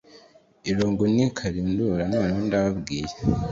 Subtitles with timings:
[0.69, 3.13] irungu ni karundura noneho ndababwiye